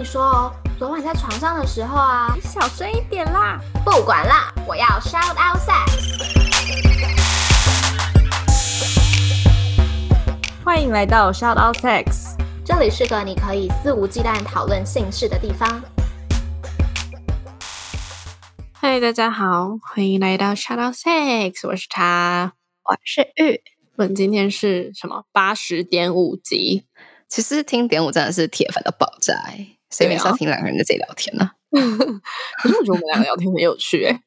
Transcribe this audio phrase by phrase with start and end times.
[0.00, 3.60] 你说哦，昨晚在床上的时候啊，你小声一点啦！
[3.84, 5.90] 不管啦，我要 shout out sex。
[10.64, 12.34] 欢迎来到 Shout Out Sex，
[12.64, 15.82] 这里是个你可以肆无忌惮讨论性事的地方。
[18.72, 22.54] 嗨，大家好，欢迎来到 Shout Out Sex，我是他，
[22.84, 23.60] 我是玉。
[23.96, 26.86] 我们今天是什么八十点五集？
[27.28, 29.34] 其实听点五真的是铁粉的爆炸
[29.90, 31.50] 哎，谁没事听两个人在这里聊天呢？
[32.62, 34.20] 可是我觉得我们两个聊天很有趣哎。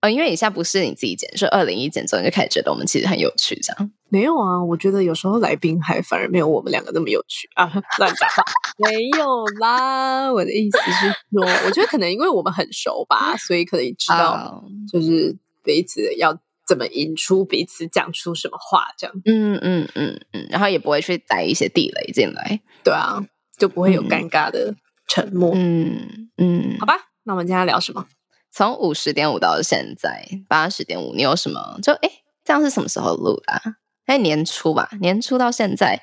[0.00, 4.62] 呃，因为以下不是你自己剪，是二零一剪之后你就开始觉得我们其实很有趣，这样没有啊？
[4.64, 7.66] 我觉得有时候来宾还反而没有我们两个那么有趣啊！
[7.98, 8.42] 乱讲话，
[8.78, 10.32] 没有啦。
[10.32, 19.14] 我的意思是说，我觉得可能因为我们很熟吧，所以可以知道就是彼此要怎么引出彼此讲出什么话，这样。
[19.24, 23.24] 嗯嗯嗯嗯，然后也不会去带一些地雷进来，对啊，
[23.56, 24.74] 就不会有尴尬的
[25.12, 25.50] 沉默。
[25.54, 26.94] 嗯嗯，好吧，
[27.24, 28.06] 那我们今天聊什么？
[28.50, 31.78] 从五十点五到现在八十点五，你有什么？
[31.82, 32.10] 就哎，
[32.42, 33.74] 这样是什么时候录的？
[34.06, 36.00] 哎，年初吧，年初到现在，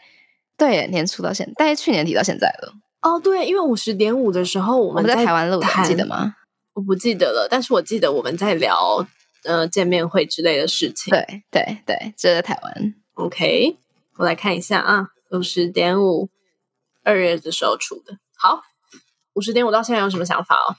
[0.56, 2.74] 对，年初到现在，大概去年底到现在了。
[3.02, 6.36] 哦，对，因为五十点五的时候我们在台湾录的，记得吗？
[6.74, 9.04] 我不记得了，但是我记得我们在聊
[9.44, 11.10] 呃见面会之类的事情。
[11.10, 12.94] 对对对，就在台湾。
[13.16, 13.76] OK，
[14.18, 16.30] 我来看一下啊，五十点五，
[17.04, 18.20] 二月的时候出的。
[18.38, 18.62] 好，
[19.40, 20.76] 五十天，我到现在有什么想法哦？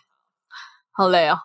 [0.92, 1.38] 好累哦。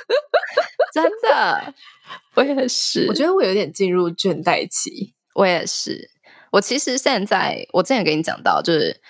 [0.92, 1.72] 真的，
[2.36, 3.06] 我也是。
[3.08, 5.14] 我觉得我有点进入倦怠期。
[5.32, 6.10] 我也是。
[6.50, 9.00] 我其实现在，我之前跟你讲到，就是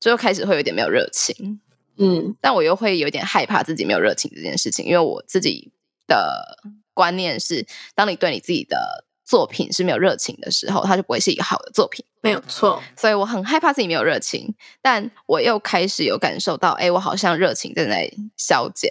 [0.00, 1.60] 就开始会有点没有热情。
[1.98, 5.70] 嗯，但我又会有点害怕自己没有热情这件事情，因为我自己
[6.06, 6.62] 的
[6.94, 12.04] 观念是，当你对你自己的作品是没有热情的时候，它就不会是一个好的作品。
[12.20, 12.82] 没有错。
[12.96, 18.90] 所以我很害怕自己没有热情，但我又开始有感受到，哎，我好像热情正在消减。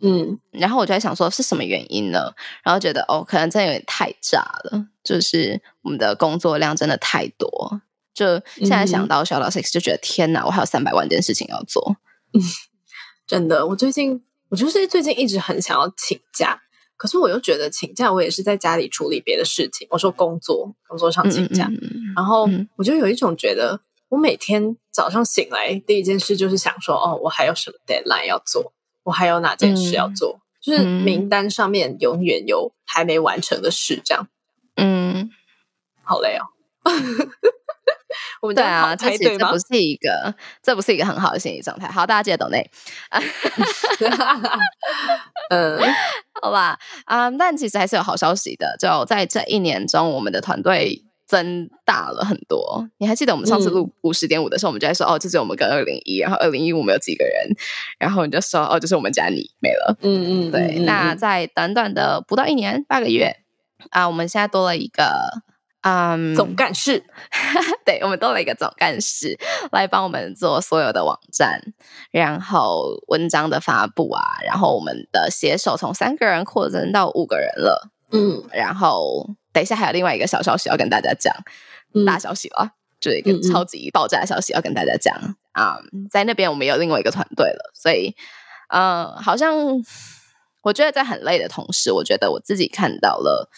[0.00, 2.32] 嗯，然后我就在想说是什么原因呢？
[2.62, 7.80] 然后觉得哦，可能真的有点太炸了，就是我们的工作量真的太多。
[8.12, 11.96] 就现在想到小老 six，就觉得天哪，我还有三百万件事情要做。
[12.32, 12.40] 嗯
[13.26, 16.63] 真的，我最近我就是最近一直很想要请假，
[16.96, 19.86] 可是我又觉得请假我也是在家里处理别的事情。
[19.90, 21.68] 我说工作工作上请假，
[22.14, 28.72] 然后我就有一种觉得，我每天早上醒来第一件事就是想说，哦，我还有什么 deadline 要做。
[29.02, 30.40] 我还有哪件事要做？
[30.62, 34.28] 就是名单上面永远有还没完成的事，这样。
[34.76, 35.28] 嗯，
[36.02, 36.46] 好累哦。
[38.42, 41.88] 我们对啊，这其实这不是一个，这不是一个很好的心理状态。
[41.88, 42.68] 好，大家记得懂内。
[45.50, 45.78] 嗯，
[46.42, 46.78] 好吧。
[47.04, 48.76] 啊，但其实还是有好消息的。
[48.78, 51.04] 就在这一年中，我们的团队。
[51.26, 52.86] 增大了很多。
[52.98, 57.48] 你还记得我们上次录五十点五的时候，我们就在说哦，这是我们跟二零一，然后二零一我们有几个人，
[57.98, 59.96] 然后你就说哦，就是我们家你没了。
[60.02, 60.80] 嗯嗯，对。
[60.80, 63.38] 那在短短的不到一年八个月
[63.88, 65.42] 啊，我们现在多了一个
[65.84, 67.04] 嗯总干事，
[67.86, 69.38] 对我们多了一个总干事
[69.70, 71.60] 来帮我们做所有的网站，
[72.10, 77.90] 然后文章的发布啊，然后我们的写手从三个人扩增到五个人了。
[78.10, 79.30] 嗯，然后。
[79.54, 81.32] 等一下，还有另外一个小消息要跟大家讲，
[82.04, 85.14] 大消息了，就是一个超级爆炸的消息要跟大家讲
[85.52, 85.78] 啊！
[86.10, 88.16] 在那边我们有另外一个团队了，所以，
[88.70, 89.54] 嗯，好像
[90.62, 93.48] 我觉得在很累的同时，我觉得我自己看到了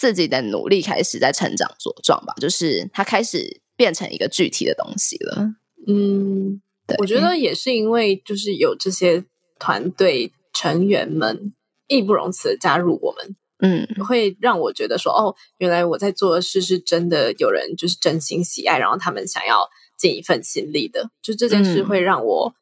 [0.00, 5.52] 自己的努力开始在成长茁壮吧，就是它开始变成一个具体的东西了。
[5.86, 9.26] 嗯，对，我觉得也是因为就是有这些
[9.58, 11.52] 团队成员们
[11.86, 13.36] 义不容辞的加入我们。
[13.62, 19.68] 嗯，会让我觉得说，哦，原来我在做的事是真的有人就是真心喜爱，然后他们想要
[19.98, 21.10] 尽一份心力的。
[21.20, 22.54] 就这件事会让我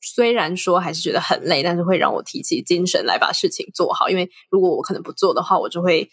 [0.00, 4.08] 虽然说还是觉得很累，但是会让我提起精神来把事情做好。
[4.08, 6.08] 因为如果我可能不做的话，我就会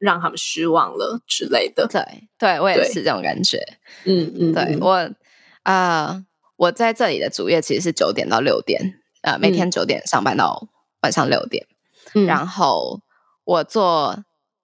[0.00, 1.86] 让他们失望了之类的。
[1.86, 2.02] 对，
[2.36, 3.58] 对我也是这种感觉。
[4.04, 5.08] 嗯嗯，对我
[5.62, 6.24] 啊，
[6.56, 10.66] 我在这里的主业其实是九点到六点，呃，每天九点上班到
[11.02, 11.68] 晚上六点，
[12.14, 13.00] 嗯然后。
[13.44, 14.22] 我做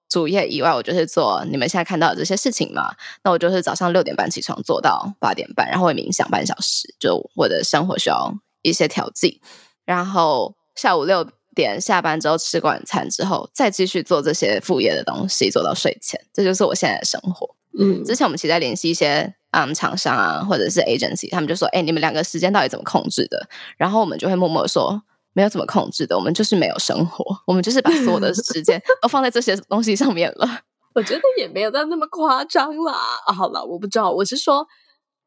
[0.09, 2.95] 主业以外，我就是做你们现在看到的这些事情嘛。
[3.25, 6.95] 那我就是早上六点半起床，做到八点半，然后会冥想半小时。
[7.01, 8.33] 就我的生活需要
[8.63, 9.41] 一些调剂，
[9.85, 16.21] 然后下午六点下班之后吃晚餐之后，再继续做这些副业的东西，做到睡前。
[16.33, 17.57] 这就是我现在的生活。
[17.77, 25.03] 嗯，之前我们其实在联系一些嗯厂商啊，或者是 agency，他们就说：“哎，你们两个时间到底怎么控制的？”然后我们就会默默说。
[25.33, 30.49] 没有怎么控制的，我们就是没有生活，我们就是把所有的时间 都放在这些东西上面了。
[30.95, 32.95] 我觉得也没有到那么夸张啦。
[33.37, 34.67] 好了，我不知道，我是说，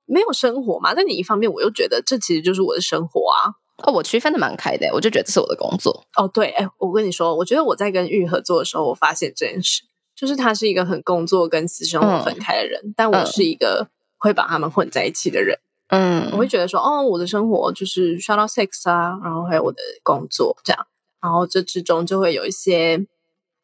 [0.08, 0.96] 没有生活嘛。
[0.96, 3.54] 但你一方面，我又觉得这其实就是我的生活啊。
[3.84, 6.06] 哦，我区分的蛮开的，我就觉得这是我的工作。
[6.16, 9.84] 哦，对，哎，我跟你说，我觉得我在跟玉合作的时候，我发现这件事，
[10.16, 13.88] 就是他是一个很工作跟私生活分开的人，但我是一个
[14.18, 15.60] 会把他们混在一起的人。
[15.88, 20.86] 嗯，我会觉得说，哦，我的生活就是 shout out sex 啊，然后还有我的工作这样，
[21.22, 23.06] 然后这之中就会有一些，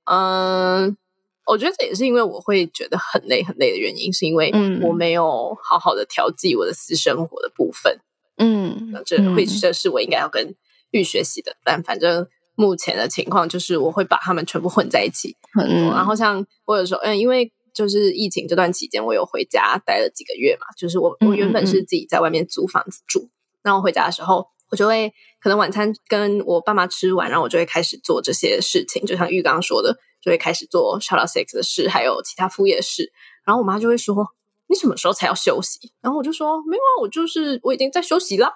[0.05, 0.97] 嗯，
[1.45, 4.51] 我觉得这也是因为我会觉得很累很累的原因，是因为
[4.81, 7.99] 我没有好好的调剂我的私生活的部分。
[8.37, 10.55] 嗯，这会这是我应该要跟
[10.91, 15.35] 玉学习的，但反正目前的情况就是我会把他们全部混在一起。
[15.59, 17.51] 嗯，然后像我有时候，嗯，因为。
[17.75, 20.65] 就是疫情这段期间，我有回家待了几个月嘛。
[20.77, 23.29] 就是我我原本是自己在外面租房子住，
[23.65, 33.11] 那我回家的时候，我就会可能晚餐跟我爸妈吃完，然后我就会开始做这些事情，就像玉刚刚说的，就会开始做 s h o u t sex 的事，还有其他副业事。
[33.45, 34.25] 然后我妈就会说
[34.67, 38.51] ：“你什么时候才要休息？”然后我就说：“没有啊，我就是我已经在休息了。”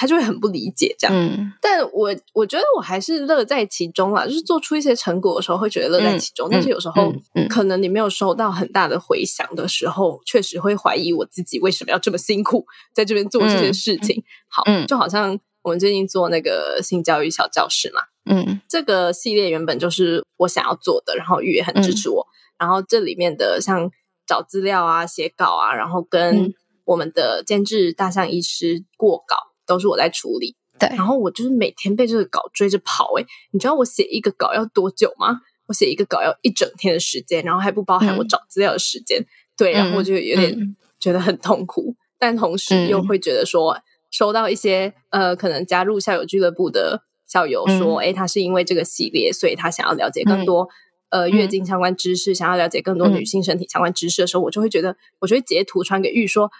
[0.00, 1.16] 他就会很不理解这样，
[1.60, 7.12] 但我我觉得我还是乐在其中啦，就是做出一些成果的时候会觉得乐在其中，但是有时候
[7.50, 12.64] 可能你没有收到很大的回响的时候，确实会怀疑我自己为什么要这么辛苦
[12.94, 14.22] 在这边做这件事情。
[14.46, 18.00] 好，就好像我们最近做那个性教育小教室嘛，
[18.30, 22.24] 嗯，这个系列原本就是我想要做的，然后玉也很支持我，
[22.56, 23.90] 然后这里面的像
[24.28, 26.54] 找资料啊、写稿啊，然后跟
[26.84, 29.48] 我们的监制大象医师过稿。
[29.68, 30.88] 都是我在处理，对。
[30.96, 35.40] 然后我就是每天被这个稿追着跑，哎，你知道我写一个稿要多久吗？
[35.66, 39.26] 我写一个稿要一整天的时间，然后还不包含我找资料的时间。
[39.58, 43.78] 对，然后我就有点觉得很痛苦，但同时又会觉得说，
[44.10, 50.66] 收到一些呃，可能加入校友俱乐部的校友说，哎，他是因为这个系列，所以他想要了解更多
[51.10, 56.50] 呃月经相关知识，想要了解更多女性身体相关知识的时候，我就会觉得，我就会截图传给玉说。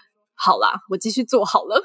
[0.41, 1.83] 好啦，我继续做好了。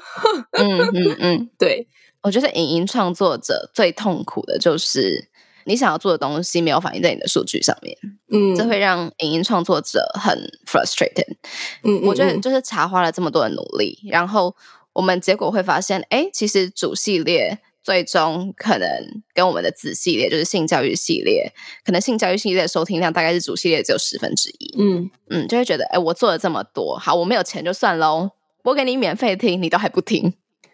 [0.53, 1.89] 嗯嗯嗯， 对，
[2.23, 5.27] 我觉得影音创作者最痛苦的就是
[5.65, 7.97] 你想要做的东西没有反映在你的数据上面。
[8.31, 11.35] 嗯，这会让影音创作者很 frustrated。
[11.83, 14.55] 嗯，我觉得就是茶花了这么多的努力，然后
[14.93, 18.89] 我们结果会发现，哎，其实主系列最终可能
[19.31, 21.53] 跟我们的子系列，就是性教育系列，
[21.85, 24.75] 可能性教育系列的收听量大概是主系列只有十分之一。
[24.79, 28.31] 嗯嗯，就会觉得，哎，我做了这么多，好，我没有钱就算喽。
[28.63, 30.33] 我给你免费听，你都还不听，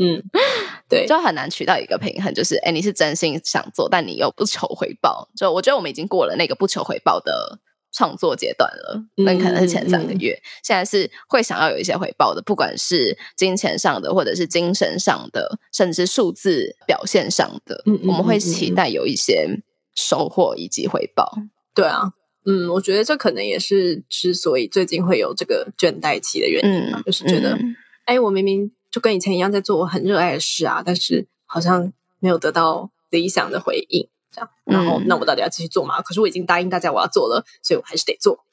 [0.00, 0.22] 嗯，
[0.88, 5.28] 对，就很难取到一个平衡，就是哎，你是真心想做，但你又不求回报。
[5.36, 7.58] 就我觉得我们已经过了那个不求回报的
[7.92, 19.48] 创作阶段了，那可能是前三个月，现在是会想要有一些回报的，不管是金钱上的，或者是精神上的，甚至数字表现上的，我们会期待有一些
[19.94, 21.32] 收获以及回报。
[21.74, 22.12] 对啊。
[22.46, 27.58] 嗯，我觉得这可能也是之所以最近会有这个倦怠期的原因嘛，就是觉得，
[28.06, 36.00] 哎，我明明就跟以前一样在做我很热爱的事啊，但是好像没有得到理想的回应，这样，然后那我到底要继续做吗？
[36.02, 38.44] 可是我已经答应大家我要做了，所以我还是得做。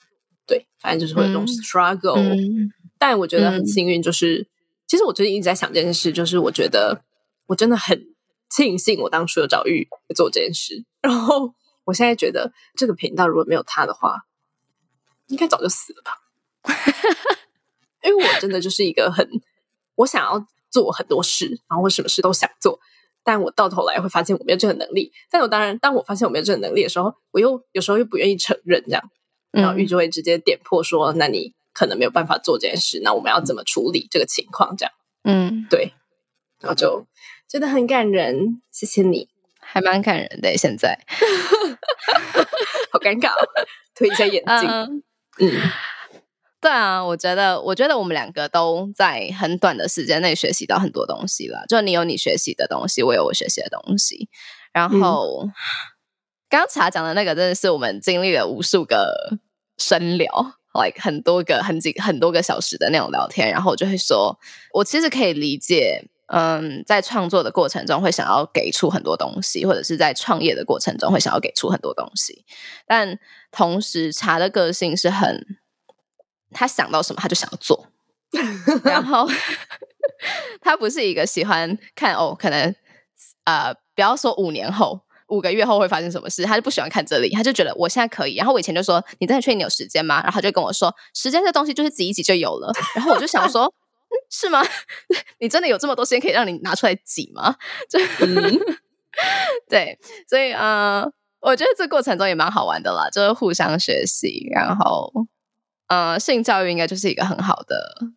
[0.48, 2.20] 对，反正就是会有这种 struggle。
[2.98, 4.48] 但我觉得很幸运，就是
[4.88, 7.04] 其实我最近一直在想这件事，就是我觉得
[7.48, 8.06] 我真的很
[8.50, 11.54] 庆幸我当初有找玉做这件事，然后。
[11.88, 14.24] 我现在觉得这个频道如果没有他的话，
[15.28, 16.18] 应该早就死了吧。
[18.02, 19.30] 因为我真的就是一个很
[19.94, 22.80] 我想要做很多事，然后我什么事都想做，
[23.26, 25.12] 但我到头来会发现我没有这个能力。
[25.30, 29.04] 但我当然，当我发现我没有这个能力的时候，我又有时候又不愿意承认这样，
[29.52, 35.94] 然后玉就会直接点破说：“那你可能没有办法做这件事，那我们要怎么处理这个情况？”这样，嗯，对，
[36.62, 37.06] 然后就
[37.50, 37.68] 真的。
[37.68, 39.28] 很感人，谢谢你。
[39.60, 41.04] 还蛮感人的，现在。
[42.92, 43.32] 好尴尬，
[43.96, 45.04] 推一下眼镜。
[45.40, 45.52] 嗯，
[46.66, 51.64] 对啊，我觉得，我觉得我们两个都在很短的时间内学习到很多东西了。
[51.70, 54.28] 就你有你学习的东西，我有我学习的东西。
[54.74, 55.48] 然后，
[56.50, 59.38] 刚刚茶讲的那个，真的是我们经历了无数个
[59.78, 60.28] 深聊
[60.74, 63.52] ，like 很多个很几很多个小时的那种聊天。
[63.52, 64.36] 然后我就会说，
[64.74, 66.10] 我其实可以理解。
[66.34, 72.44] 嗯，在创作的过程中会想要给出很多东西，或者是在创业的过程中会想要给出很多东西，
[72.88, 73.20] 但
[73.52, 75.46] 同时茶的个性是很，
[76.56, 77.88] 他想到什么他就想要做，
[78.84, 79.28] 然后
[80.62, 82.74] 他不是一个喜欢看哦，可能
[83.44, 88.36] 呃，不要说五年后、五个月后会发生什么事，他就不喜欢看这里，他就觉得我现在可以。
[88.36, 90.22] 然后我以前就说，你真的确定你有时间吗？
[90.24, 92.72] 然后他就跟我说，时间这东西就是挤一挤就有了。
[92.96, 93.72] 然后我就想说。
[94.30, 94.64] 是吗？
[95.42, 97.54] 你真的有这么多时间可以让你拿出来挤吗？
[97.90, 98.00] 就
[99.68, 99.98] 对，
[100.30, 101.06] 所以呃，
[101.42, 105.12] 我觉得这过程中也蛮好玩的啦，就是互相学习，然后
[105.88, 108.08] 呃，性教育应该就是一个很好的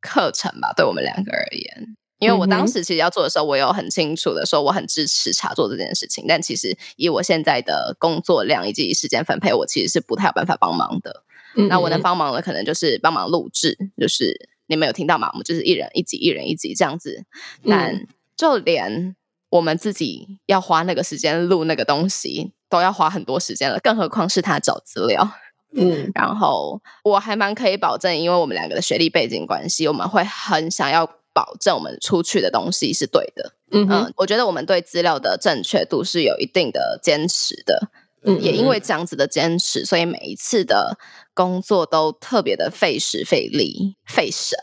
[0.00, 1.96] 课程吧，对我们两个而言。
[2.18, 11.22] 因为我当时其实要做的时候，我有很清楚的说我很支持茶做这件事情，但其实以我现在的工作量以及时间分配，我其实是不太有办法帮忙的。
[11.68, 15.30] 那我能帮忙的可能就是帮忙录制，就是你们有听到吗？
[15.32, 17.24] 我们就是一人一集，一人一集这样子。
[17.68, 18.06] 但
[18.36, 19.14] 就连
[19.50, 25.30] 我们自己要花那个时间录那个东西，都要花很多时间了，更何况是他找资料。
[25.76, 33.52] 嗯，然后我还蛮可以保证，因为我们两个的学历背景关系，我们会很想要保证我们出去的东西是对的。
[33.70, 37.90] 嗯嗯，我觉得我们对资料的正确度是有一定的坚持的。
[38.24, 40.98] 嗯，也因为这样子的坚持，所以每一次的
[41.34, 44.58] 工作都特别的费时费力费神。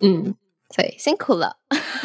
[0.00, 0.34] 嗯，
[0.74, 1.56] 所以，辛苦了，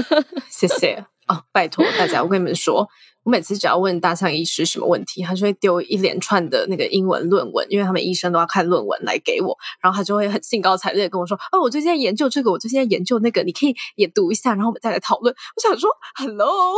[0.50, 2.88] 谢谢哦，拜托大家，我跟你们说。
[3.24, 16.52] 我每次只要问大象医师什么问题，他就会丢一连串的那个英文论文，因为他们医生都要看论文来给我，然后他就会很兴高采烈跟我说：“哦，我最近在研究这个，我最近在研究那个，你可以也读一下，然后我们再来讨论。”我想说，Hello，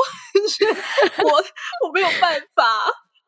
[1.23, 1.31] 我
[1.87, 2.63] 我没有办法，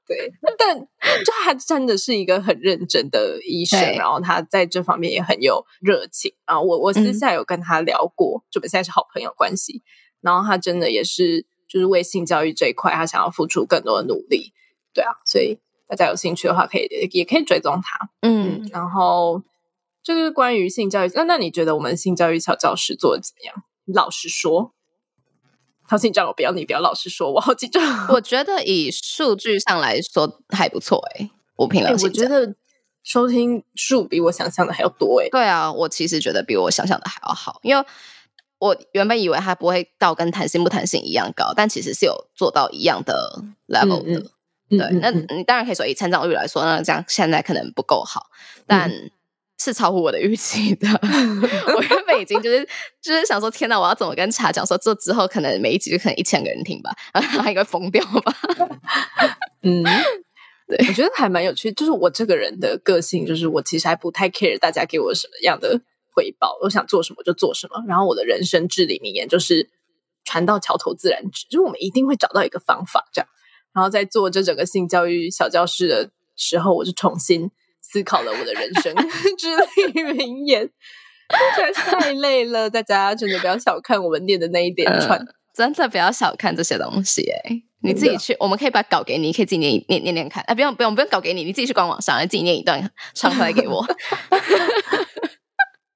[0.05, 6.61] 对，但就他真的是一个很认真的医生，然后他在这方面也很有热情啊。
[6.61, 9.81] 我我私下有跟他聊过，就我们现在是好朋友关系，
[10.21, 11.47] 然后他真的也是。
[11.67, 14.53] 就是为性教育这一块，他想要付出更多的努力，
[14.93, 19.43] 对啊，所以大家有兴趣的话，可以也可以追踪他，嗯，然后
[20.01, 23.63] 就是关于性教育，那那你觉得我们性教育小教师做的怎么样？
[23.93, 24.73] 老实说，
[25.87, 28.07] 陶信叫我不要你不要老实说，我好紧张。
[28.09, 32.55] 我觉得以数据上来说还不错，哎，我评论，我觉得
[33.03, 37.85] 收听数比我想象的还要多，哎，对啊，我其实觉得比我想象的还要好，因为。
[38.59, 44.31] 我原本以为它不会到跟弹性不弹性一样高，但其实是有做到一样的 level 的。
[44.69, 48.27] 对，那你当然可以说以成长率来说，那这样现在可能不够好，
[48.65, 48.91] 但
[49.57, 50.87] 是超乎我的预期的。
[51.73, 52.67] 我原本已经就是
[53.01, 58.33] 就是想说，天哪，我要怎么跟茶讲说，这之后可能每一集就可能一千个人听吧，然后他应该疯掉吧？
[59.63, 59.81] 嗯，
[60.67, 61.71] 对，我觉得还蛮有趣。
[61.71, 65.79] 就是我这个人的个性，就是我其实还不太 care 大家给我什么样的。
[66.17, 67.83] 回报，我想做什么就做什么。
[67.87, 69.69] 然后我的人生至理名言就是
[70.25, 73.07] “船到桥头自然直”，就是我们一定会找到一个方法。
[73.13, 73.29] 这样，
[73.73, 78.95] 然后在做这整个性教育小教室的时候，我就重新思考了我的人生
[79.37, 80.71] 至理名言。
[81.75, 87.29] 太累了，大家真的不要小看我们念的那一点串，真的不要小看这些东西。
[87.29, 90.41] 哎，你自己去，我们可以把稿给你，可以自己念念念念看。
[90.43, 93.85] 哎，不用不用不用稿给你，你自己去官网上，自己念一段唱出来给我。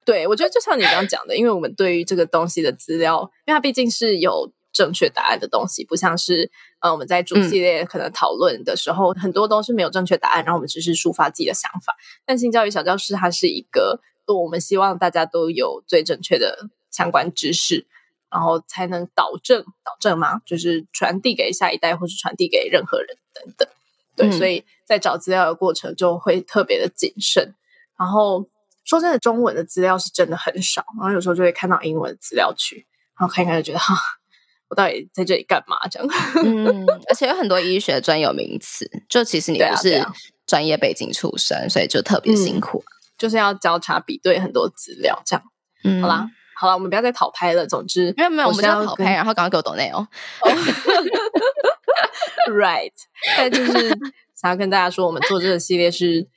[0.04, 11.94] 对，我觉得就像你刚刚讲的，因为我们对于这个东西的资料，因为它毕竟是有正确答案的东西，不像是呃我们在主系列可能讨论的时候，很多都是没有正确答案，然后我们只是抒发自己的想法。
[12.26, 17.86] 但性教育小教室它是一个，我们希望大家都有最正确的相关知识，
[18.28, 23.68] 然后才能导正导正嘛，就是传递给下一代，或是传递给任何人等等。
[24.16, 27.54] 对，所以在找资料的过程就会特别的谨慎，
[27.96, 28.48] 然后。
[28.92, 32.86] 说真的，中文的资料是真的很少，然后有时候就会看到英文资料去，
[33.18, 33.94] 然后看一看就觉得哈，
[34.68, 35.78] 我到底在这里干嘛？
[35.90, 36.06] 这样，
[36.44, 40.06] 嗯， 而且有很多医学专有名词，就其实你不是
[40.46, 42.84] 专业背景出身，所以就特别辛苦，
[43.16, 45.42] 就是要交叉比对很多资料，这样。
[45.84, 47.66] 嗯，好啦，好了，我们不要再讨拍了。
[47.66, 50.06] 总之，没有没有，我们要讨拍，然后赶快给我抖内哦。
[52.50, 52.92] Right，
[53.38, 53.72] 但就是
[54.34, 56.28] 想要跟大家说，我们做这个系列是。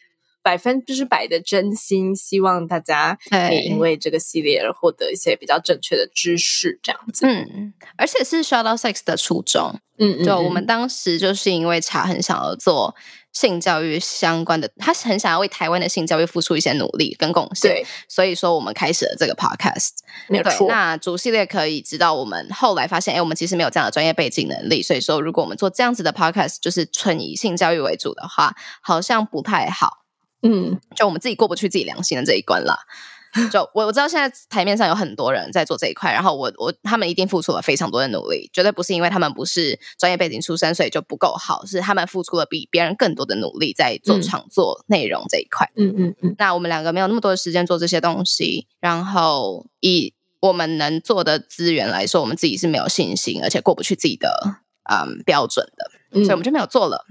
[0.46, 7.26] 百分之百的真心，希望大家可以因为这个系列而获得一些比较正确的知识，这样子。
[7.26, 9.80] 嗯，而且是 Shout Out Sex 的初衷。
[9.98, 12.94] 嗯嗯，就我们当时就是因为茶很想要做
[13.32, 19.94] 性教育相关的，他是很想要为台湾的性教育付出一些努力跟贡献，所以说我们开始了这个 Podcast。
[20.28, 20.68] 没错。
[20.68, 30.05] 那主系列可以知道，我们后来发现，哎，我们其实没有这样的专业背景能力，所以说如果我们做这样子的 Podcast，就是纯以性教育为主的话，好像不太好。
[30.46, 32.78] 嗯，就我们自己过不去自己良心的这一关啦。
[33.52, 45.70] 就我我知道现在台面上有很多人在做这一块，然后我我他们一定付出了非常多的努力，绝对不是因为他们不是专业背景出身，所以就不够好，是他们付出了比别人更多的努力在做创作内容这一块。
[45.76, 46.36] 嗯嗯嗯。
[46.38, 57.06] 那我们两个没有那么多的时间做这些东西，然后以我们能做的资源来说，我们自己是没有信心，而且过不去自己的嗯标准的，所以我们就没有做了。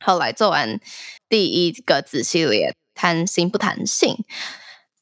[0.00, 0.80] 后来做完
[1.28, 2.74] 第一个子系列。
[2.92, 4.14] 谈心不谈性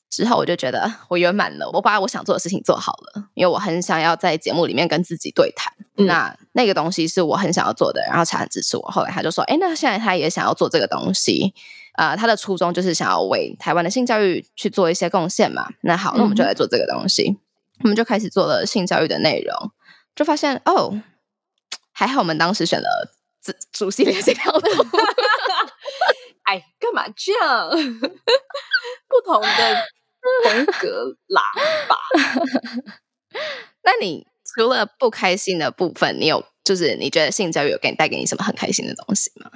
[0.09, 1.69] 之后，我就觉得我圆满了。
[1.73, 5.73] 我把我想做的事情做好了，因为我很想要在节目里面跟自己对谈。
[6.07, 8.83] 那那个东西是我很想要做的，然后才很支持我。
[8.83, 11.53] 后来他就说：“哎，那现在他也想要做这个东西，
[11.95, 15.67] 啊，他的初衷就是想要为台湾的性教育去做一些贡献嘛。
[15.81, 17.37] 那好，那我们就来做这个东西，
[17.83, 19.73] 我们就开始做了性教育的内容，
[20.15, 21.03] 就发现哦，
[21.91, 23.13] 还好我们当时选了
[23.53, 24.61] 主主系列这条路。
[26.45, 27.71] 哎，干嘛这样？
[29.09, 29.49] 不同的
[30.45, 31.43] 风格喇
[31.89, 31.97] 叭。
[33.83, 39.51] 那你除了不开心的部分，你有就是你觉得性教育有给你带给你什么很开心的东西吗？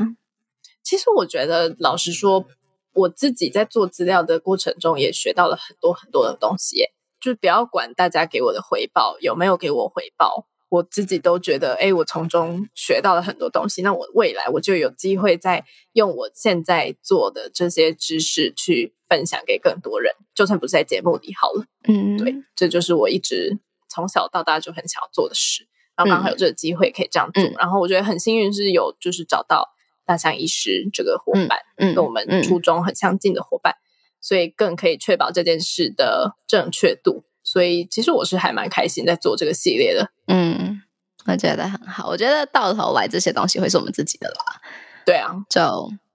[0.83, 2.45] 其实我觉得，老实说，
[2.93, 6.87] 我自己在做资料的过程中也学到了很多很多的东西。
[7.21, 10.49] 就不要管大家给我的回报有没有给我回报。
[10.73, 13.83] 我自己都觉得，哎，我从中学到了很多东西。
[13.83, 21.67] 那我未来我就有机会再用我现在做的这些知识去分享给更多人，就算不是在节目里好了。
[21.87, 23.59] 嗯，对，这就是我一直
[23.91, 25.69] 从小到大就很想要做的事。
[25.95, 29.69] 然后刚好有这个机会可以这样做，然后我觉得很幸运是有就是找到
[30.07, 31.61] 大象医师这个伙伴，
[31.95, 33.75] 跟我们初衷很相近的伙伴，
[34.23, 37.25] 所以更可以确保这件事的正确度。
[37.53, 40.81] 所以其实我是还蛮开心在做这个系列的，嗯，
[41.27, 42.09] 我觉得很好。
[42.09, 44.59] 我觉得到头来这些东西会是我们自己的啦。
[45.05, 45.61] 对啊，就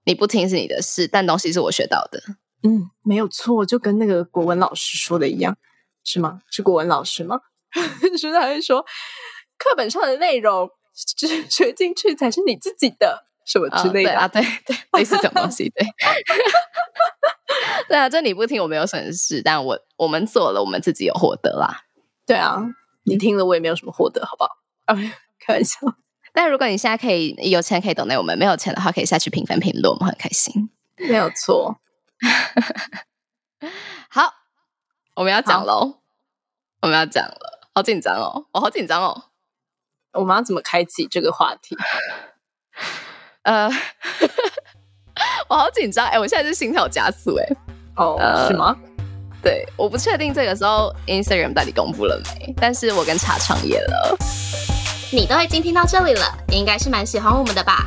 [0.04, 2.20] 你不听是你的事，但东西是我学到的。
[2.64, 5.56] 嗯，没有错，就跟那个国文老师说的一样，
[6.02, 6.40] 是吗？
[6.50, 7.38] 是国文老师吗？
[8.18, 8.82] 是不是还会说
[9.56, 10.68] 课本上的内容，
[11.48, 14.26] 学进去才是你自己的，什么之类的啊？
[14.26, 15.86] 对对，类似这种东西，对。
[17.88, 21.84] 对啊，这你不听我没有损失，但我我们做了，我们自己有获得啦。
[22.26, 22.58] 对啊，
[23.04, 24.50] 你听了我也没有什么获得，好不好？
[24.86, 24.96] 啊
[25.38, 25.78] 开玩笑。
[26.32, 30.70] 但如果你现在可以有钱可以等待我们，没有钱的话可以下去评分评论，我们很开心。
[30.96, 31.78] 没有错。
[34.10, 34.32] 好，
[35.14, 36.00] 我们要讲喽，
[36.82, 39.24] 我们要讲了，好紧张哦，我好紧张哦。
[40.12, 41.76] 我们要怎么开启这个话题？
[43.42, 43.70] 呃。
[45.48, 46.16] 我好紧张哎！
[46.18, 47.44] 我现在是心跳加速哎！
[47.98, 48.74] 哦，是吗？
[49.42, 54.16] 对，我不确定这个时候 Instagram 到底公布了没，但是我跟茶创业了。
[55.12, 57.86] 你都已经听到这里了，应该是蛮喜欢我们的吧？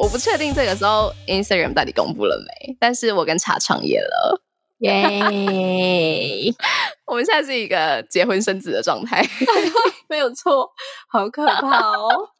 [0.00, 4.42] 我不确定这个时候 Instagram 到底公布了没，但是我跟茶创业了，
[4.78, 5.20] 耶！
[7.04, 9.22] 我们现在是一个结婚生子的状态，
[10.08, 10.70] 没有错，
[11.06, 12.30] 好可怕哦。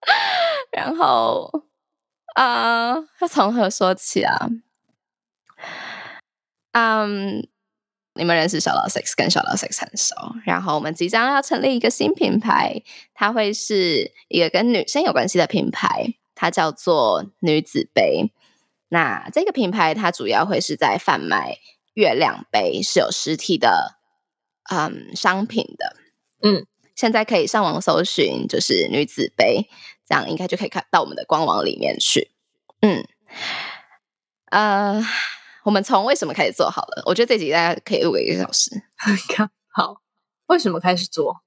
[0.72, 1.50] 然后
[2.36, 4.48] 啊，要从何说起啊？
[6.72, 7.46] 嗯，
[8.14, 10.14] 你们认识小老 six 跟小老 six 很熟，
[10.46, 16.14] 然后我们即将要成立一个新品牌，它会是一个跟女生有关系的品牌。
[16.34, 18.32] 它叫做女子杯，
[18.88, 21.58] 那这个品牌它主要会是在贩卖
[21.94, 23.98] 月亮杯，是有实体的
[24.70, 25.96] 嗯商品的。
[26.42, 29.68] 嗯，现在可以上网搜寻，就是女子杯，
[30.06, 32.30] 这样应该就可以看到我们的官网里面去。
[32.80, 33.06] 嗯，
[34.50, 35.02] 呃，
[35.62, 37.02] 我们从为什么开始做好了？
[37.06, 38.70] 我觉得这集大家可以录个一个小时。
[39.72, 40.00] 好，
[40.46, 41.42] 为什么开始做？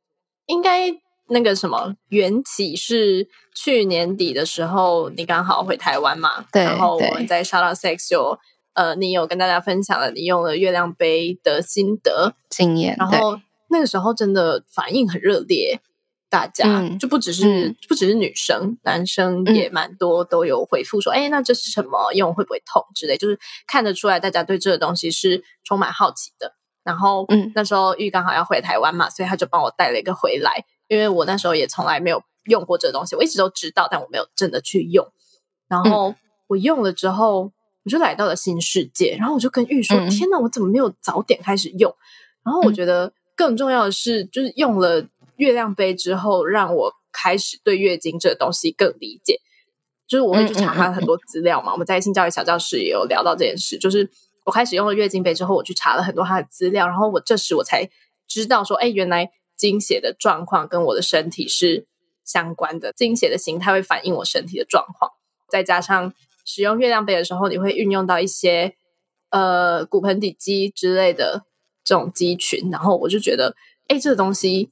[0.45, 1.01] 应该。
[1.29, 6.45] 那个什么缘起是去年底的时候，你刚好回台湾嘛？
[6.51, 6.63] 对。
[6.63, 8.37] 然后我们在 u t Sex 就
[8.73, 12.95] 呃，你有跟大家分享了你用了月亮杯的心得经验。
[12.97, 15.81] 然后那个时候真的反应很热烈，
[16.29, 22.13] 大家就不只是不只是女生，男生也蛮多都有回复说：“哎，那这是什么？
[22.13, 26.53] 用会不会痛之类？”就是看得出来，大家对这个东西是充满好奇的。
[26.83, 30.63] 然后嗯，那时候玉刚好要回台湾嘛，所以他就帮我带了一个回来。
[30.87, 35.05] 因为我那时候也从来没有用过这个东西，我一直都知道，但我没有真的去用。
[35.67, 36.15] 然后
[36.47, 37.51] 我用了之后，
[37.83, 39.17] 我就来到了新世界。
[39.19, 41.93] 然后我就跟玉说：“天哪，我怎么没有早点开始用？”
[42.45, 49.41] 然后我觉得更重要的是，就是用了月亮杯之后，让我开始对月经这个东西更理解。
[50.07, 51.73] 就是我会去查它很多资料嘛。
[51.73, 53.77] 我们在性教育小教室也有聊到这件事。
[53.77, 54.09] 就是
[54.45, 57.89] 我开始用了月经杯之后，我去查了很多它的资料，然后我这时我才
[58.25, 61.87] 知道说：“哎，原来。”经血的状况跟我的身体是
[62.23, 65.11] 相关的，经血的形态会反映我身体的状况。
[65.49, 66.13] 再加上
[66.45, 68.75] 使用月亮杯的时候，你会运用到一些
[69.31, 71.45] 呃骨盆底肌之类的
[71.83, 73.55] 这种肌群，然后我就觉得，
[73.87, 74.69] 哎，这个东西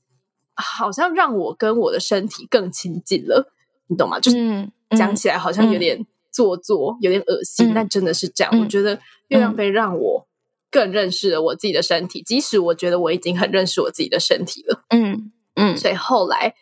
[0.54, 3.52] 好像让我跟我的身体更亲近了，
[3.88, 4.20] 你懂吗？
[4.20, 8.60] 就是讲起来好像有点做作，有点恶心，但真的是这样。
[8.60, 10.28] 我觉得月亮杯让我。
[10.76, 14.84] 更认识了我自己的身体，即使我觉得我已经很认识我自己的身体了。
[14.90, 16.54] 嗯嗯，所以后来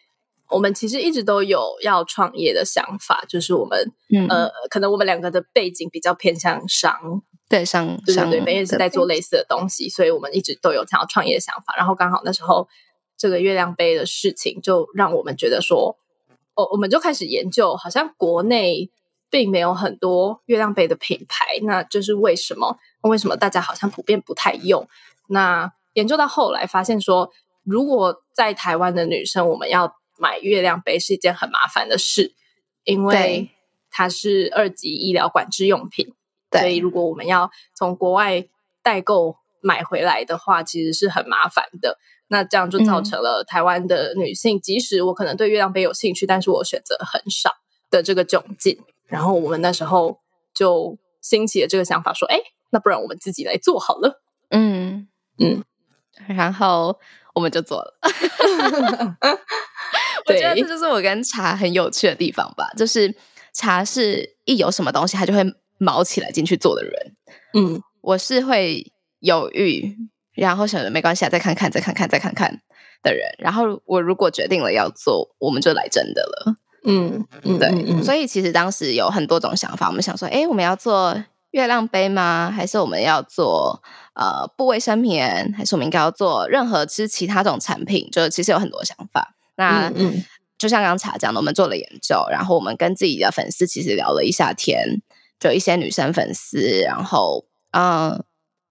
[0.51, 3.91] 我们其实一直都有要创业的想法，就是我们
[4.29, 11.73] 呃，可能我们两个的背景比较偏向商，对商，对对对，本也是在做类似的东西，所以我们一直都有想要创业的想法。
[11.75, 12.67] 然后刚好那时候
[13.17, 15.97] 这个月亮杯的事情，就让我们觉得说，
[16.53, 18.91] 哦，我们就开始研究，好像国内。
[19.33, 22.77] 并没有很多月亮杯的品牌，那就是为什么？
[23.01, 24.87] 为什么大家好像普遍不太用？
[25.27, 27.31] 那研究到后来发现说，
[27.63, 32.35] 如果在台湾的女生，我们要买月亮杯是一件很麻烦的事，
[32.83, 33.49] 因为
[33.89, 36.13] 它是二级医疗管制用品，
[36.51, 38.45] 所以如果我们要从国外
[38.83, 41.97] 代购买回来的话，其实是很麻烦的。
[42.27, 47.49] 那这样就造成了台湾的女性，即使我可能对月亮杯有兴趣，但是我选择很少
[47.97, 48.79] 的这个窘境。
[49.05, 50.19] 然后我们那时候
[50.55, 52.39] 就兴起了这个想法，说：“哎，
[52.71, 55.07] 那不然我们自己来做好了。”嗯
[55.39, 55.63] 嗯，
[56.27, 56.99] 然后
[57.35, 57.93] 我们就做了。
[60.25, 63.13] 我觉得这就是我跟茶很有趣的地方吧，就是
[63.53, 65.43] 茶是一有什么东西，他就会
[65.77, 67.15] 毛起来进去做的人。
[67.53, 69.95] 嗯，我是会犹豫，
[70.33, 72.61] 然后想着没关系啊，再看看，再看看，再看看
[73.03, 73.29] 的人。
[73.37, 76.55] 然后我如果决定了要做，我们就来真的了。
[76.85, 77.25] 嗯，
[77.59, 79.87] 对，所以其实当时有很多种想法。
[79.87, 81.15] 我们想说，哎，我们要做
[81.51, 82.51] 月亮杯吗？
[82.53, 83.81] 还是我们要做
[84.15, 85.53] 呃不卫生棉？
[85.57, 88.09] 还是我们应该要做任何其实其他种产品？
[88.11, 89.33] 就其实有很多想法。
[89.55, 90.23] 那嗯，
[90.57, 95.01] 就像刚刚茶讲的，我们做了研究，然后我们跟自己的粉丝其实聊了一下天，
[95.39, 98.21] 就一些女生粉丝，然后嗯，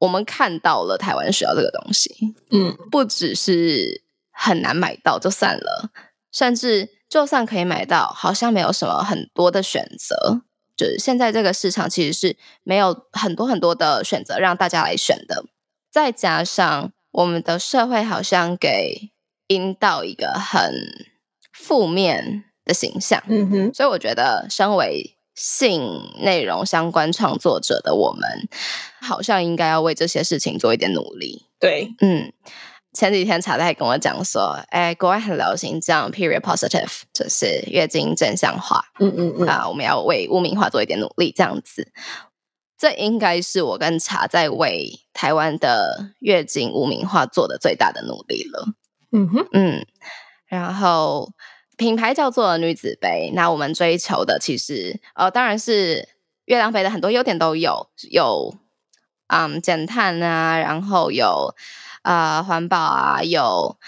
[0.00, 2.34] 我们看到了台湾需要这个东西。
[2.50, 5.90] 嗯，不只是很难买到就算了，
[6.30, 6.90] 甚至。
[7.12, 10.40] 就算可以买到，好像没有什么很多的选择。
[10.74, 15.44] 就是现在这个市场其实是没有很多很多的选择让大家来选的。
[15.90, 19.10] 再加上我们的社会好像给
[19.48, 20.72] 阴道一个很
[21.52, 23.74] 负面的形象，嗯哼。
[23.74, 25.82] 所以我觉得，身为性
[26.22, 28.48] 内容相关创作者的我们，
[29.02, 31.44] 好像应该要为这些事情做一点努力。
[31.60, 32.32] 对，嗯。
[32.92, 38.84] 前几天茶在跟我讲说，哎，国外很流行这样 period positive，就是月经正向化。
[39.00, 41.90] 嗯嗯嗯啊，我们要为污名化做一点努力，这样子。
[42.76, 48.66] 这应该是我跟茶在为台湾的月经污名化做的最大的努力了。
[49.10, 49.86] 嗯哼嗯，
[50.46, 51.32] 然后
[51.78, 56.10] 品牌叫做女子杯，那我们追求的其实呃，当然是
[56.44, 58.54] 月亮杯的很多优点都有，有
[59.28, 61.54] 嗯减碳啊，然后有。
[62.02, 63.78] 啊，环保啊，有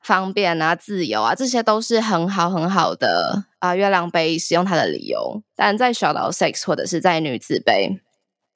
[0.00, 3.74] 方便啊，自由啊，这些都是很好很好的啊。
[3.74, 8.00] 月亮杯使用它的理由，但在小岛 sex 或者是在女子杯，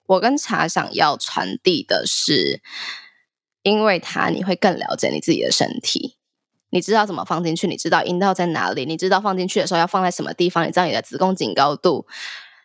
[0.07, 2.62] 我跟茶想要传递的是，
[3.62, 6.16] 因为它你会更了解你自己的身体，
[6.70, 12.07] 你知道怎么放进去，你知道阴道在哪里，你知道放进去的时候要放在什么地方，你知道你的子宫颈高度，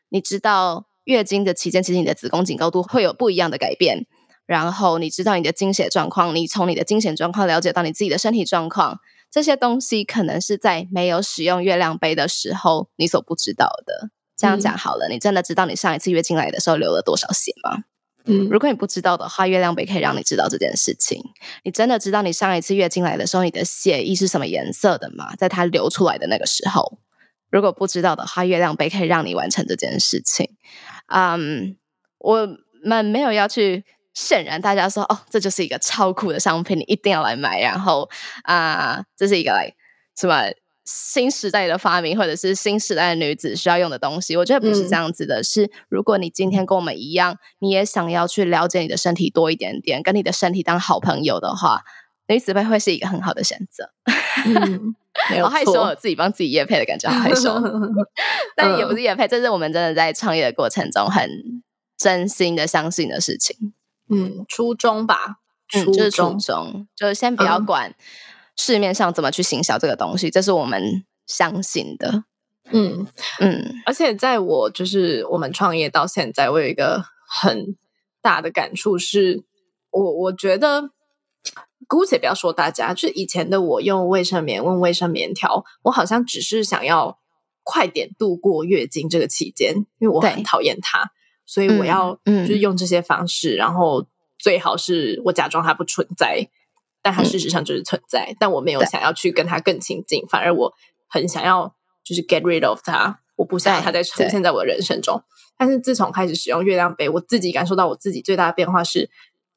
[0.10, 4.06] 你知道月经的期间，其实你的子宫颈高度会有不一样的改变。
[4.50, 14.10] 然后你知道你的经血状况，你从你的经血状况了解到你自己的身体状况，这些东西可能是在没有使用月亮杯的时候你所不知道的。
[14.36, 17.84] 这样讲好了，你真的知道你上一次月经来的时候流了多少血吗？
[18.26, 21.22] 嗯，如果你不知道的话，月亮杯可以让你知道这件事情。
[21.64, 25.36] 你真的知道你上一次月经来的时候你的血液是什么颜色的吗？
[25.36, 26.98] 在它流出来的那个时候，
[27.52, 30.56] 如果不知道的话，月亮杯可以让你完成这件事情。
[31.06, 31.78] 嗯，
[32.18, 33.86] 我们没有要去。
[34.13, 37.60] 显然，大家说哦，这就是一个超酷的商品，你一定要来买。
[37.62, 38.10] 然后
[38.43, 39.74] 啊，这是一个来
[40.17, 40.45] 什么
[40.86, 44.36] 新时代的发明，或者是新时代的女子需要用的东西。
[44.36, 51.84] 我觉得不是这样子的，是如果你今天跟我们一样，你也想要去了解你的身体多一点点，跟你的身体当好朋友的话，
[52.28, 53.91] 女子配会是一个很好的选择。
[55.41, 57.54] 好害羞，自己帮自己夜配的感觉，好害羞。
[58.56, 61.30] 但也不是夜配，这是我们真的在创业的过程中很
[61.98, 63.74] 真心的相信的事情。
[64.10, 65.38] 嗯，初中吧，
[65.69, 67.95] 就是初中，就是先不要管
[68.58, 72.24] 市面上怎么去行销这个东西，这是我们相信的。
[72.72, 73.08] 嗯
[73.39, 77.04] 嗯，而且在我就是我们创业到现在，我有一个
[77.41, 77.76] 很
[78.22, 79.43] 大的感触是，
[79.91, 80.89] 我我觉得
[81.88, 87.17] 姑且不要说大家，就以前的我用卫生棉、问卫生棉条，我好像只是想要
[87.63, 91.12] 快点度过月经这个期间，因为我很讨厌它。
[91.50, 94.06] 所以我要就是用这些方式，然后
[94.38, 96.48] 最好是我假装它不存在，
[97.02, 98.36] 但它事实上就是存在。
[98.40, 100.72] 但我没有想要去跟它更亲近，反而我
[101.08, 105.24] 很想要就是 get rid of 它，我不想要它再出现在我的人生中。
[105.58, 109.10] 但是自从开始使用月亮杯，我自己感受到我自己最大的变化是，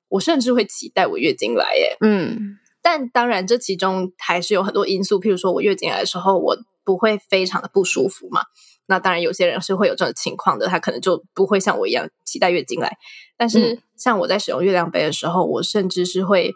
[0.08, 1.96] 我甚至会期待我月经来，耶。
[2.00, 2.56] 嗯。
[2.80, 8.40] 但当然，这其中还是有很多因素，譬如说我月经来的时候，我不会非常的不舒服嘛。
[8.86, 12.96] 那当然，有些人是会有这种情况的，他可能就不会像我一样期待月经来。
[13.36, 16.52] 但是，像我在使用月亮杯的时候，我甚至是会，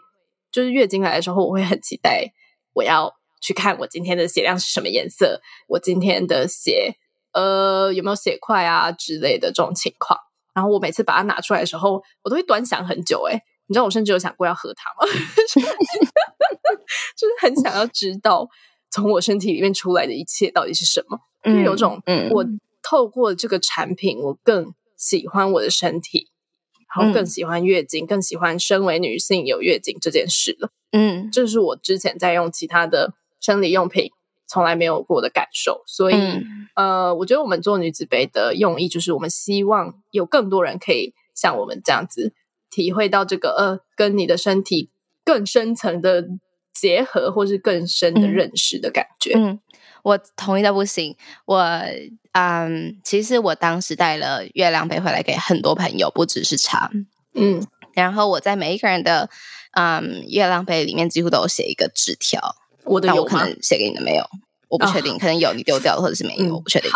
[0.51, 2.33] 就是月经来的时候，我会很期待
[2.73, 6.95] 我要去看我今天的血量是什么颜色，我今天的血
[7.33, 10.19] 呃有没有血块啊之类的这种情况。
[10.53, 13.23] 然后我每次把它拿出来的时候，我都会端详很久。
[13.29, 15.11] 诶你知道我甚至有想过要喝它吗？
[17.15, 18.47] 就是很想要知道
[18.89, 21.19] 从我身体里面出来的一切到底是什么。
[21.47, 22.45] 就有种，我
[22.83, 26.29] 透过这个产品，我更喜欢我的身体，
[26.95, 30.71] 然后更喜欢月经，更喜欢身为女性有月经这件事了。
[30.91, 34.11] 嗯，这是我之前在用其他的生理用品
[34.47, 35.83] 从来没有过的感受。
[35.85, 36.15] 所以，
[36.75, 42.33] 呃，我觉得我们做女子杯的用意，就是我们希望有更多人可以像我们这样子，
[42.69, 44.89] 体会到这个呃，跟你的身体
[45.25, 46.25] 更深层的
[46.73, 49.33] 结合，或是更深的认识的感觉。
[49.35, 49.59] 嗯。
[50.07, 51.13] 我同意的不行。
[51.43, 51.81] 我
[52.31, 56.89] 嗯，其实我当时带了月亮杯回来给很多朋友，不只是茶。
[57.33, 57.61] 嗯，
[57.93, 59.29] 然后我在每一个人的
[59.73, 62.39] 嗯月亮杯里面几乎都有写一个纸条。
[62.85, 64.23] 我的有可能写给你的没有，
[64.69, 66.89] 我不确定，可能有你丢掉或者是没有，我不确定。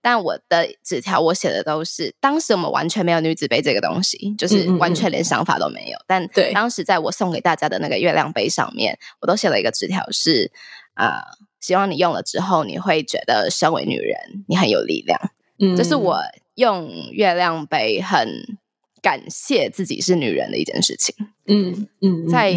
[0.00, 5.98] 但我的纸条我写的都是当时我们完全没有女子杯这个东西，就是完全连想法都没有。
[6.06, 10.52] 但对，当时在我送给大家的那个月亮杯上面，我都写了一个纸条，是
[10.94, 11.20] 啊。
[11.64, 15.18] 希望你用了之后，你会觉得身为女人，你很有力量。
[15.58, 16.20] 嗯，这是我
[16.56, 18.58] 用月亮杯很
[19.00, 21.14] 感谢自己是女人的一件事情。
[21.46, 22.54] 嗯嗯，在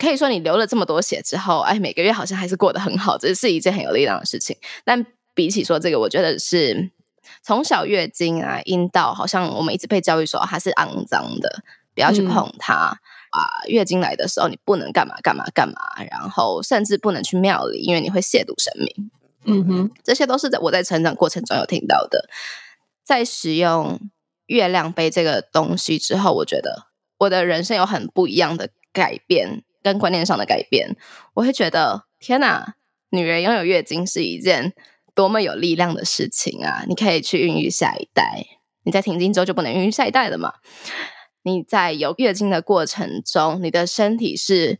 [0.00, 4.56] 可以说你流了这么多血之后，哎，每个月好像还是过得很好，这是一件很有力量的事情。
[4.84, 6.90] 但比起说这个，我觉得是
[7.40, 11.62] 从小月经啊、阴道，好像我们一直被教育说它是肮脏的，
[11.94, 12.98] 不要去碰它。
[13.34, 15.74] 啊，月经来的时候你不能干嘛干嘛干嘛，
[16.10, 19.10] 然后甚至不能去庙里，因为你会亵渎神明。
[19.46, 22.28] 嗯哼，这些都是在我在成长过程中有听到的。
[23.04, 24.00] 在使用
[24.46, 26.86] 月亮杯这个东西之后，我觉得
[27.18, 30.96] 我的人生有很不一样的改变，跟观念上的改变。
[31.34, 32.76] 我会觉得，天哪，
[33.10, 34.72] 女人拥有月经是一件
[35.14, 36.84] 多么有力量的事情啊！
[36.88, 38.46] 你可以去孕育下一代，
[38.84, 40.54] 你在停经之后就不能孕育下一代了嘛？
[41.44, 44.78] 你在有月经的过程中，你的身体是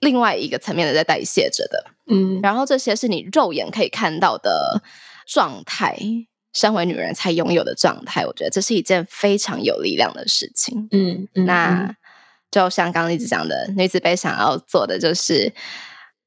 [0.00, 4.82] 另外一个层面的在代谢着的，嗯，然后这些是你肉眼可以看到的
[5.26, 5.98] 状态，
[6.52, 11.94] 身为女人才拥有的状态，我觉得这是一件非常有力量的事情，嗯，那
[12.50, 15.52] 就像刚刚一直讲的，女子杯想要做的就是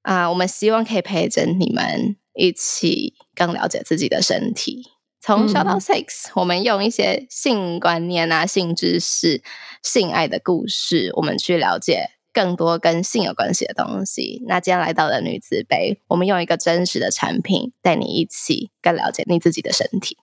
[0.04, 4.84] 啊，我们希望可以陪着你们一起更了解自己的身体。
[5.30, 9.44] 从小到 sex，我们用一些性观念啊、性知识、
[9.84, 14.44] 性爱的故事，我们去了解更多跟性有关系的东西。
[14.48, 20.18] 那今天来到了女子杯，我们用一个真实的产品带你一起更了解你自己的身体。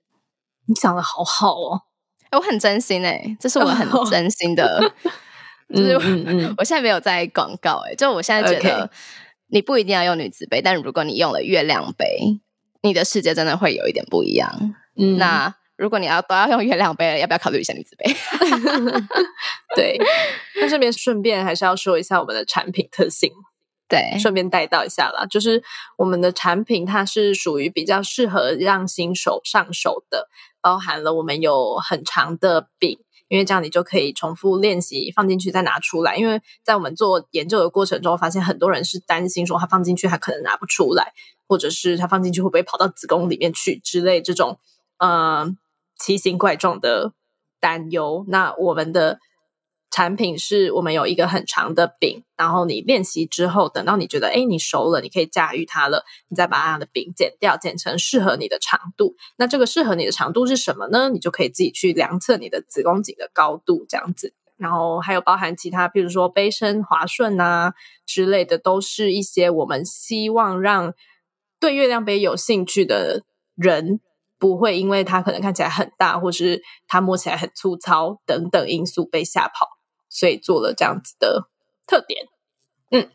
[0.67, 1.83] 你讲的好好哦，
[2.33, 4.93] 我很真心哎，这是我很真心的
[5.73, 5.95] 就是
[6.59, 8.91] 我现在没有在广告哎，就我现在觉得
[9.51, 12.41] 你不一定要用女子杯，但如果你用了月亮杯，
[12.83, 14.75] 你的世界真的会有一点不一样。
[15.19, 18.07] 那如果你要都要用月亮杯，要不要考虑一下女子杯？
[19.77, 19.99] 对，
[20.61, 23.31] 那这边顺便还是要说一下我们的产品特性。
[23.89, 25.63] 对，顺便带到一下啦，就是
[25.97, 30.29] 我们的产品它是属于比较适合让新手上手的，
[30.61, 36.17] 包含了我们有很长的柄，因为这样你就可以重复练习放进去再拿出来。
[36.17, 41.13] 因为在我们做研究的过程中，发现很多人是担心说他放进去他可能拿不出来，
[41.47, 44.59] 或者是他放进去会不会跑到子宫里面去之类这种。
[44.99, 45.59] 嗯，
[45.99, 47.13] 奇形怪状的
[47.61, 48.25] 担忧。
[48.29, 49.19] 那我们的
[49.91, 59.15] 产品是我们有一个很长的柄，然后你练习之后，等到你觉得哎你熟了，你可以驾驭它了，你再把它的柄剪掉，剪成适合你的长度。
[59.39, 61.09] 那这个适合你的长度是什么呢？
[61.09, 64.35] 你就可以自己去量测你的子宫颈的高度，这样子。
[64.59, 67.75] 然后还有包含其他，比如说杯身滑顺啊
[68.07, 70.95] 之类的，都是一些我们希望让
[71.61, 73.23] 对月亮杯有兴趣的
[73.55, 74.01] 人。
[74.39, 81.49] 不会因为它可能看起来很大，或是它摸起来很粗糙等等因素被吓跑，所以做了这样子的
[81.87, 82.27] 特点。
[82.91, 83.11] 嗯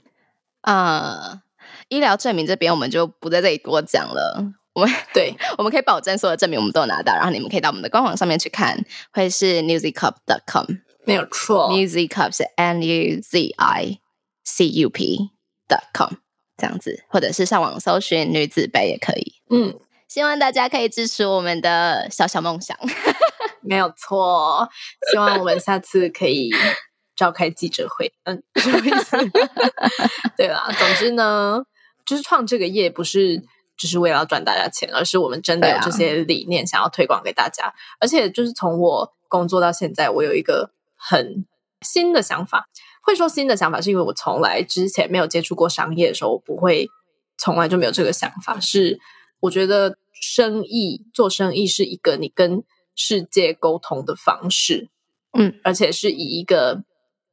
[0.62, 1.41] 啊，
[1.89, 4.53] 医疗证明这边我们就不在这里多讲了。
[4.73, 10.65] 我们对， 我们可以保证所有证明我们都有拿到，然后你们可以到我们的官网上面去看，会是 musicup.com，
[11.05, 13.99] 没有错，newzicup 是 n u z i
[14.43, 16.13] c u p.com
[16.57, 19.36] 这样子，或者是上网搜寻女子杯也可以。
[19.49, 19.79] 嗯。
[20.12, 22.78] 希望大家可以支持我们的小小梦想，
[23.63, 24.67] 没有错。
[25.10, 26.50] 希望我们下次可以
[27.15, 28.12] 召开记者会。
[28.26, 29.15] 嗯，什么意思？
[30.36, 31.63] 对啦，总之呢，
[32.06, 33.41] 就是创这个业不是
[33.78, 37.74] 只是为了要赚大家钱，而是我们真的有这些理念想要推广给大家。
[38.02, 41.45] 而且就是从我工作到现在，我有一个很
[41.84, 42.67] 新的想法。
[43.02, 46.89] 会说新的想法，是因为我从来之前没有接触过商业的时候，我不会
[47.38, 48.60] 从来就没有这个想法。
[48.60, 49.00] 是
[49.41, 52.63] 我觉得生意做生意是一个你跟
[52.95, 54.89] 世界沟通的方式，
[55.38, 56.84] 嗯，而且是以一个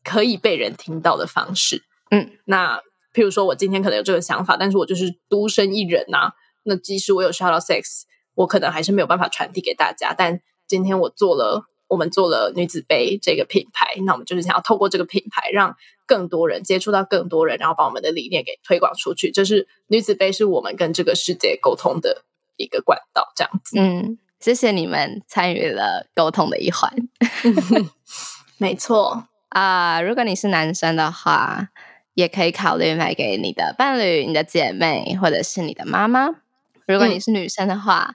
[0.03, 2.33] 可以被人听到的方式，嗯。
[2.45, 2.79] 那
[3.15, 6.33] 譬如说我今天可能有这个想法，但是我就是独身一人呐。
[6.65, 8.03] 那即使我有 shout out sex，
[8.35, 10.13] 我可能还是没有办法传递给大家。
[10.13, 11.65] 但今天我做了。
[11.89, 15.75] 我们做了女子杯这个品牌，那我们就是想要透过这个品牌，让
[16.07, 19.31] 更多人接触到更多人，然后把我们的理念给推广出去。
[19.31, 22.25] 就是女子杯是我们跟这个世界沟通的
[22.57, 23.79] 一个管道，这样子。
[23.79, 26.93] 嗯，谢谢你们参与了沟通的一环。
[28.59, 31.71] 没错啊，如果你是男生的话，
[32.15, 36.29] 也可以考虑买给你的伴侣、你的姐妹，或者是你的妈妈。
[36.87, 38.15] 如果你是女生的话。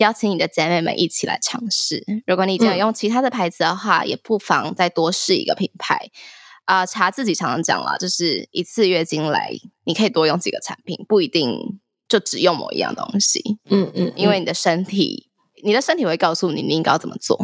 [0.00, 2.04] 邀请你的姐妹们一起来尝试。
[2.26, 6.10] 如果你已经有用其他的牌子的话，也不妨再多试一个品牌。
[6.64, 9.52] 啊，查自己常常讲了，就是一次月经来，
[9.84, 13.58] 你可以多用几个产品，不一定就只用某一样东西。
[13.68, 15.28] 嗯嗯，因为你的身体，
[15.62, 17.38] 你的身体会告诉你你应该要怎么做。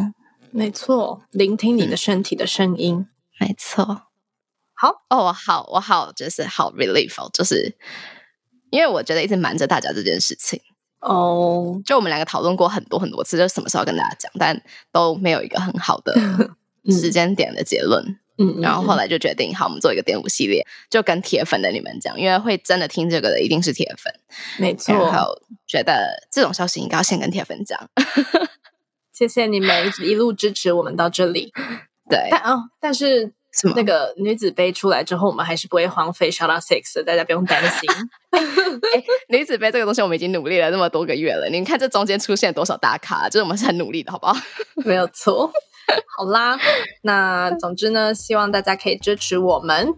[0.51, 3.05] 没错，聆听你的身体的声音。
[3.39, 4.03] 没错。
[4.73, 7.77] 好哦，我好，我好，就是好 relief，就是
[8.71, 10.61] 因为我觉得一直瞒着大家这件事情。
[10.99, 16.13] 哦，就我们两个讨论过很多很多次，就什么时候跟大家讲，但都没有一个很好的
[16.91, 18.17] 时间点的结论。
[18.39, 24.13] 嗯，然后后来就决定，好，我们做一个点舞系列，就跟铁粉的你们讲，因为会真的听这个的一定是铁粉，
[24.59, 24.93] 没错。
[24.93, 27.89] 然后觉得这种消息应该要先跟铁粉讲。
[29.11, 31.51] 谢谢你们一路支持我们到这里。
[32.09, 33.33] 对，但哦，但是。
[33.75, 37.89] 那个女子杯出来之后，我们还是不会荒废 Shout Out Six，大家不用担心。
[39.29, 41.49] 女子杯这个东西，我们已经努力了那么多个月了。
[41.49, 44.35] 你看这中间出现多少大咖，就是我们是很努力的，好不好？
[44.85, 45.51] 没有错。
[46.17, 46.57] 好啦，
[47.01, 49.93] 那总之呢，希望大家可以支持我们，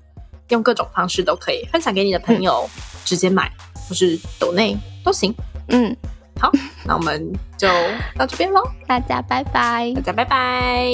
[0.49, 2.69] 用各种方式都可以分享给你的朋友，
[3.03, 3.51] 直接买
[3.87, 5.33] 或是抖内都行。
[5.69, 5.95] 嗯。
[6.39, 6.51] 好，
[6.85, 7.67] 那我们就
[8.17, 10.91] 到这边喽，大家拜拜，大家拜拜。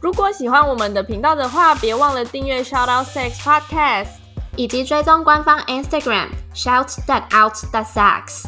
[0.00, 4.08] 如果喜欢我们的频道的话，别忘了订阅 Shout Out Sex Podcast，
[4.56, 8.46] 以及追踪官方 Instagram Shout That Out That Sex。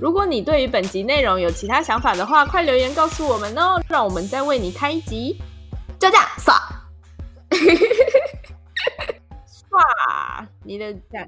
[0.00, 5.40] 如果你对于本集内容有其他想法的话，快留言告诉我们哦，让我们再为你开一集。
[5.98, 6.54] 就这样，刷，
[9.46, 11.26] 刷，你的赞。